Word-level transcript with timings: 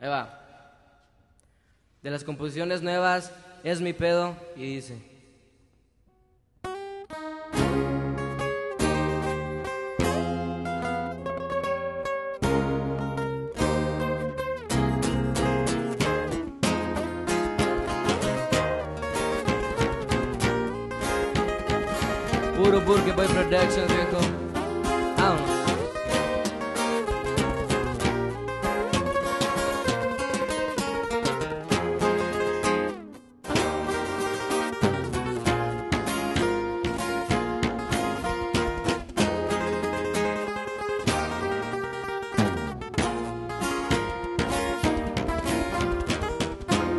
Ahí 0.00 0.08
va. 0.08 0.40
De 2.02 2.10
las 2.10 2.22
composiciones 2.22 2.82
nuevas 2.82 3.32
es 3.64 3.80
mi 3.80 3.92
pedo 3.92 4.36
y 4.54 4.76
dice. 4.76 5.02
Puro 22.56 22.80
Burke 22.82 23.12
Boy 23.12 23.26
Productions, 23.26 23.88
viejo. 23.88 24.18
Vámonos. 25.16 25.57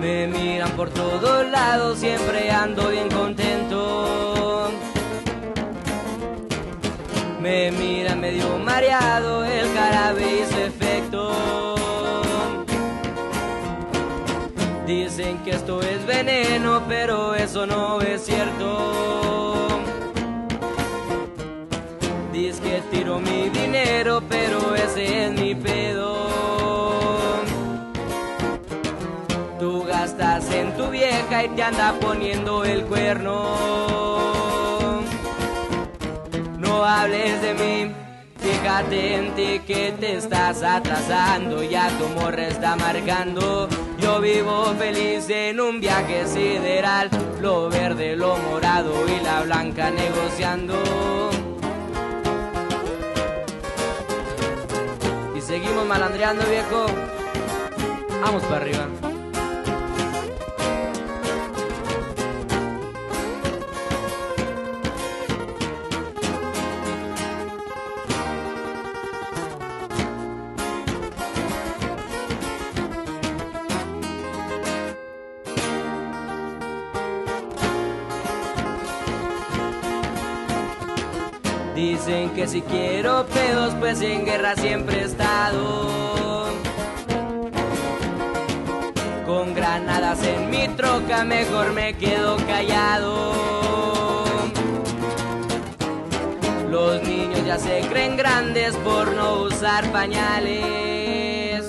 Me 0.00 0.28
miran 0.28 0.70
por 0.76 0.90
todos 0.90 1.46
lados, 1.50 1.98
siempre 1.98 2.50
ando 2.50 2.88
bien 2.90 3.08
contento. 3.10 4.70
Me 7.40 7.72
mira 7.72 8.14
medio 8.14 8.58
mareado, 8.58 9.44
el 9.44 9.72
carabe 9.74 10.42
efecto. 10.42 11.74
Dicen 14.86 15.38
que 15.38 15.50
esto 15.50 15.82
es 15.82 16.06
veneno, 16.06 16.82
pero 16.88 17.34
eso 17.34 17.66
no 17.66 18.00
es 18.00 18.24
cierto. 18.24 19.66
Dice 22.32 22.60
que 22.60 22.82
tiro 22.90 23.18
mi 23.18 23.48
dinero, 23.48 24.22
pero 24.28 24.74
ese 24.74 25.26
es 25.26 25.32
mi 25.32 25.54
pedo. 25.54 26.17
Tu 30.78 30.88
vieja 30.90 31.44
y 31.44 31.48
te 31.48 31.62
anda 31.62 31.92
poniendo 32.00 32.64
el 32.64 32.84
cuerno. 32.84 33.42
No 36.56 36.84
hables 36.84 37.42
de 37.42 37.54
mí, 37.54 37.92
fíjate 38.38 39.14
en 39.16 39.34
ti 39.34 39.60
que 39.66 39.92
te 39.98 40.16
estás 40.16 40.62
atrasando. 40.62 41.64
Ya 41.64 41.88
tu 41.98 42.06
morra 42.08 42.46
está 42.46 42.76
marcando. 42.76 43.68
Yo 43.98 44.20
vivo 44.20 44.66
feliz 44.78 45.28
en 45.28 45.60
un 45.60 45.80
viaje 45.80 46.26
sideral. 46.26 47.10
Lo 47.40 47.68
verde, 47.68 48.16
lo 48.16 48.36
morado 48.36 48.92
y 49.08 49.20
la 49.24 49.42
blanca 49.42 49.90
negociando. 49.90 50.76
Y 55.36 55.40
seguimos 55.40 55.84
malandreando, 55.86 56.44
viejo. 56.46 56.86
Vamos 58.22 58.42
para 58.44 58.56
arriba. 58.56 59.07
Dicen 81.78 82.30
que 82.30 82.48
si 82.48 82.60
quiero 82.60 83.24
pedos, 83.26 83.72
pues 83.78 84.00
en 84.02 84.24
guerra 84.24 84.56
siempre 84.56 84.98
he 84.98 85.04
estado. 85.04 86.48
Con 89.24 89.54
granadas 89.54 90.20
en 90.24 90.50
mi 90.50 90.66
troca, 90.76 91.22
mejor 91.22 91.72
me 91.72 91.94
quedo 91.94 92.36
callado. 92.48 93.32
Los 96.68 97.00
niños 97.04 97.46
ya 97.46 97.58
se 97.58 97.82
creen 97.82 98.16
grandes 98.16 98.74
por 98.78 99.12
no 99.12 99.42
usar 99.42 99.88
pañales. 99.92 101.64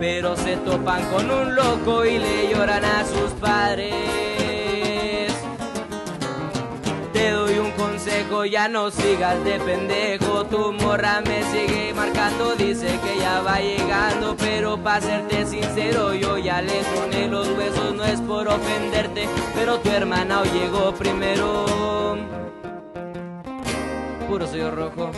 Pero 0.00 0.36
se 0.36 0.56
topan 0.56 1.08
con 1.12 1.30
un 1.30 1.54
loco 1.54 2.04
y 2.04 2.18
le 2.18 2.48
lloran 2.52 2.84
a 2.84 3.04
sus 3.04 3.30
padres. 3.40 4.29
Ya 8.44 8.68
no 8.68 8.90
sigas 8.90 9.42
de 9.44 9.58
pendejo. 9.60 10.44
Tu 10.46 10.72
morra 10.72 11.20
me 11.20 11.42
sigue 11.44 11.92
marcando, 11.94 12.54
dice 12.56 12.98
que 13.02 13.18
ya 13.18 13.40
va 13.40 13.58
llegando. 13.60 14.36
Pero 14.36 14.82
para 14.82 15.00
serte 15.00 15.46
sincero, 15.46 16.14
yo 16.14 16.38
ya 16.38 16.60
le 16.62 16.82
troné 16.82 17.28
los 17.28 17.48
huesos, 17.48 17.94
no 17.94 18.04
es 18.04 18.20
por 18.20 18.48
ofenderte. 18.48 19.28
Pero 19.54 19.78
tu 19.78 19.90
hermana 19.90 20.42
llegó 20.44 20.92
primero. 20.94 21.64
Puro 24.28 24.46
sello 24.46 24.70
rojo. 24.70 25.10